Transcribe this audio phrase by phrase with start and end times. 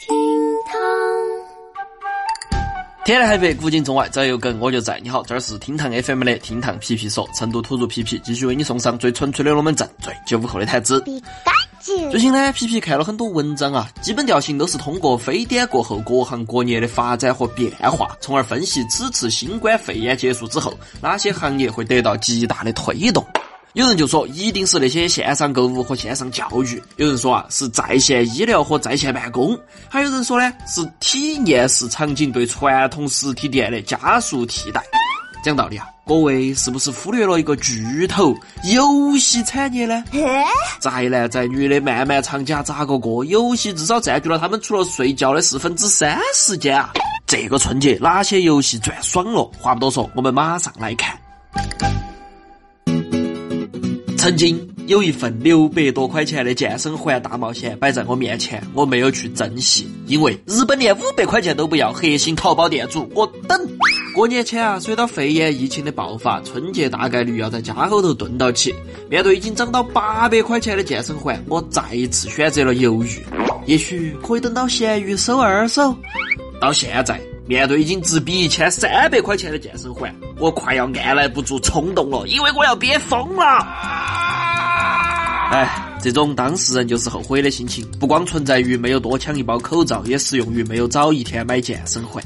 [0.00, 0.16] 厅
[0.64, 0.80] 堂，
[3.04, 4.98] 天南海北，古今中外，只要有梗我就在。
[5.02, 11.04] 你好，这儿是厅堂 FM 的厅堂皮皮说，成都土著皮皮继续为你送上最纯粹的龙门阵，最九五后的谈资。
[12.10, 20.72] 最近呢，皮皮看了很多文章啊，基本调性都是通过非典过后各行各业的发展和变化，从而分析此次新冠肺炎结束之后，
[21.02, 23.22] 哪些行业会得到极大的推动。
[23.74, 29.56] 有人就说一定是那些线上购物和线上教育，有人说啊是在线医疗和在线办公，
[29.88, 34.82] 还有人说呢是体验式场景对传统实体店的加速替代。
[35.44, 38.34] 讲道理啊，各位是不是忽略了一个巨头
[38.64, 40.02] 游戏产业呢？
[40.80, 43.24] 宅男宅女的漫漫长假咋个过？
[43.24, 46.90] 游戏至少占据了他们除了睡觉的四分之三时间啊！
[47.24, 49.48] 这个春节哪些游戏赚爽了？
[49.60, 51.16] 话不多说，我们马上来看。
[54.20, 63.58] 曾经有一份六百多块钱的健身环大冒险摆在我面前，我没有去珍惜，因为日本连五百块钱都不要，黑心淘宝店主，我等。
[64.14, 68.74] 过年前啊，随着肺炎疫情的爆发，春节大概率要在家后头蹲到起。
[69.08, 73.08] 面对已经涨到八百块钱的健身环，我再一次选择了犹豫。
[73.64, 75.96] 也许可以等到闲鱼收二手。
[76.60, 77.18] 到现在，
[77.50, 83.42] 面对已经直逼一千三百块钱的健身环，我快要按耐不住冲动了，因为我要憋疯了。
[85.50, 85.68] 哎，
[86.00, 92.22] 这种当事人就是后悔的心情，不光存在于没有多抢一包口罩，也适用于没有早一天买健身环。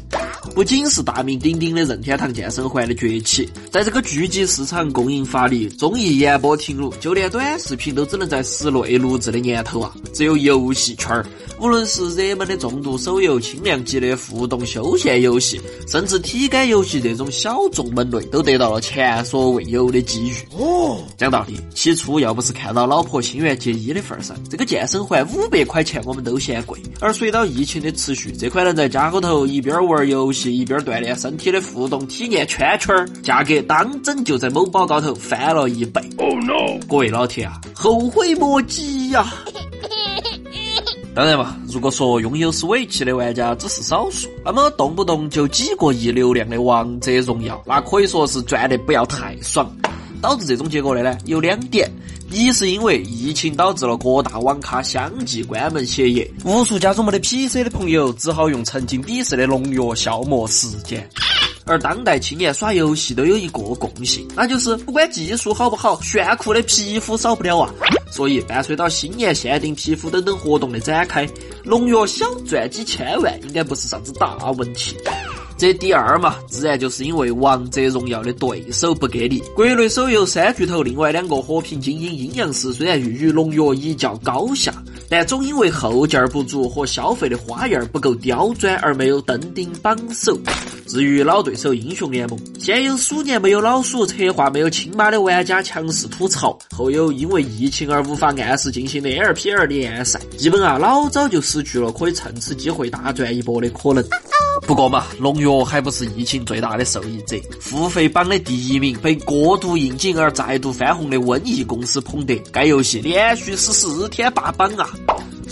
[0.54, 11.26] 不仅是大名鼎鼎的任天堂健身环的崛起，在这个聚集市场、供应乏力、综艺延播停录，就连短视频都只能在室内录制的年头啊，只有游戏圈儿，
[11.60, 20.34] 无论是热门的重度手游、轻量级的互动休闲游戏，甚至体感游戏这种小众门类，都得到了前所未有的机遇。
[20.56, 26.78] 哦，讲道理，起初要不是看到老婆心愿结衣的份儿上，这个健身环五百块钱我们都嫌贵。
[27.00, 36.00] 而随着疫情的持续，这款能在家后头一边玩游戏一边锻炼身体的互动体验圈圈儿，价格当真就在某宝高头翻了一倍。
[36.18, 36.78] Oh no！
[36.88, 39.26] 各位老铁啊，后悔莫及呀！
[41.14, 49.70] 当然嘛，如果说拥有 Switch 的玩家只是少数，那么动不动就几个亿流量的王者荣耀，那可以说是赚得不要太爽。
[50.24, 51.86] 导致这种结果的呢，有两点：
[52.30, 61.06] 一是因为疫情导致了各大网咖相继关门歇业，无数家中没得 PC 的朋友只好用曾经鄙视的农药消磨时间。
[61.66, 67.70] 而当代青年耍游戏都有一个共性，那就是不管技术好不好，炫酷的皮肤少不了啊。
[68.10, 71.28] 所以伴随到新年限定皮肤等等活动的展开，
[71.64, 74.96] 农药小赚几千万应该不是啥子大问题。
[75.56, 79.42] 这第二嘛，自然就是因为王者荣耀的对手不给力。
[79.54, 84.74] 国内手游三巨头另外两个和平精英、阴阳师虽然欲与农药一较高下，
[85.08, 90.36] 但总因为后劲儿不足和消费的花样不够刁钻而没有登顶榜首。
[90.94, 104.04] 至于老对手英雄联盟，先有鼠年没有老鼠，策划没有亲妈的玩家强势吐槽，后有因为疫情而无法按时进行的 LPL 联赛，基本啊老早就失去了可以趁此机会大赚一波的可能。
[104.68, 107.36] 不过嘛，农药还不是疫情最大的受益者。
[107.58, 114.88] 付费榜的第一名被过度应景而再度翻红的瘟疫公司捧得，该游戏连续十四天霸榜啊！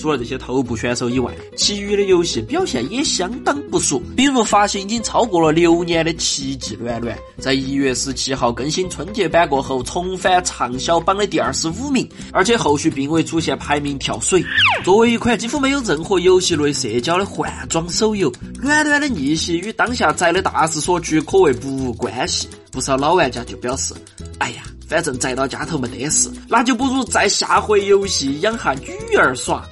[0.03, 4.03] 除了这些头部选手以外，其余的游戏表现也相当不俗。
[4.17, 14.45] 比如发行已经超过了六年的《奇迹暖暖》，在一月十七号更新春节版过后，重返畅销榜的第二十五名，而且后续并未出现排名跳水。
[14.83, 18.29] 作为一款几乎没有任何游戏类社交的换装手游，
[18.61, 22.49] 《暖暖》的逆袭与当下宅的大势所趋可谓不无关系。
[22.73, 23.95] 不少老玩家就表示
[24.41, 29.67] ：“哎呀。”反正宅到家头没得事，那就不如再下回游戏养下女儿耍。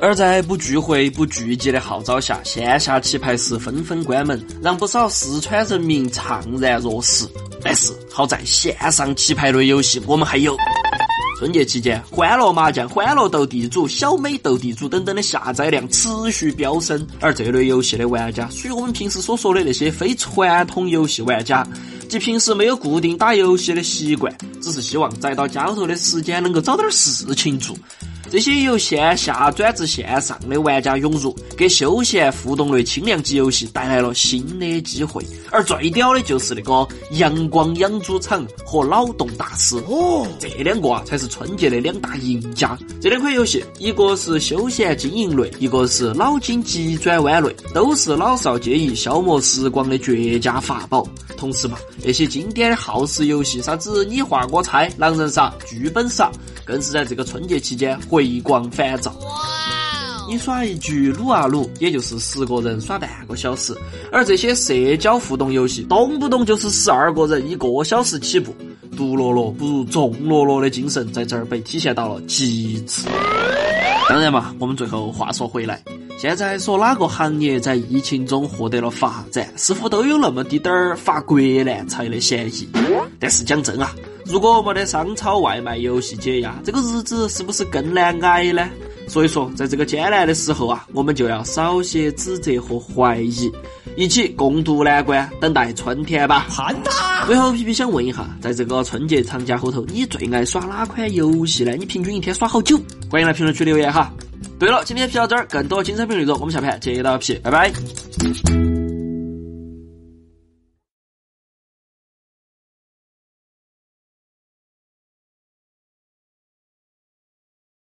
[0.00, 7.24] 而在不聚会、不聚集的号召下，线下棋牌室纷纷关门，让不少四川人民怅然若失。
[7.62, 10.56] 但是好在线上棋牌类游戏我们还有。
[11.38, 21.64] 春节期间，欢乐麻将、欢乐斗地主、小美斗地主等等的下载量持续飙升，而这类游戏的玩家属于我们平时所说的那些非传统游戏玩家。
[22.08, 27.76] 即平时没有固定打游戏的习惯，只是希望宅到家头的时间能够找点事情做。
[28.30, 35.24] 这些由线下转至线上的玩家涌入，给休闲互动类轻量级游戏带来了新的机会。
[35.50, 42.76] 而最屌的就是那个阳光养猪场和脑洞大师哦，这两个啊才是春节的两大赢家。
[43.00, 51.06] 这两款游戏，一个是休闲经营类，一个是脑筋急转弯类，都是老少皆宜消磨时光的绝佳法宝。
[51.36, 56.32] 同时嘛，那些经典的耗时游戏，啥子你画我猜、狼人杀、剧本杀，
[56.66, 59.10] 更是在这个春节期间回光返照。
[59.22, 59.30] 哇！
[60.28, 63.72] 你耍一局撸啊撸，也就是十个人耍半个小时，
[64.10, 68.52] 而这些社交互动游戏，动不动就是十二个人一个小时起步，
[68.96, 73.02] 独乐乐不如众乐乐的精神在这儿被体现到了极致。
[74.08, 75.80] 当然嘛，我们最后话说回来。
[76.18, 82.66] 现在说哪个行业在疫情中获得了发展，似乎都有那么滴点儿发国难财的嫌疑。
[83.20, 83.94] 但是讲真啊，
[84.28, 88.68] 如果没得商超外卖游戏解压，这个日子是不是更难挨呢？
[89.08, 93.50] 所以说，在这个艰难的时候啊，我们就要少些指责和怀疑，
[93.96, 96.46] 一起共度难关，等待春天吧。
[96.50, 97.24] 盼他！
[97.26, 101.76] 最后，皮皮想问一下，在这个春节长假后头，你最爱耍哪款游戏呢？
[101.78, 102.76] 你平均一天耍好久？
[103.08, 104.12] 欢迎来评论区留言哈。
[104.58, 107.72] 对了，今天皮到这儿，更多精彩评论内容，我们下盘接到皮，拜拜。